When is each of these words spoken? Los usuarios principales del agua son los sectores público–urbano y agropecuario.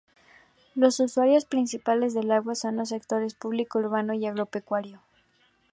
Los 0.73 0.99
usuarios 0.99 1.45
principales 1.45 2.15
del 2.15 2.31
agua 2.31 2.55
son 2.55 2.75
los 2.77 2.89
sectores 2.89 3.35
público–urbano 3.35 4.15
y 4.15 4.25
agropecuario. 4.25 4.99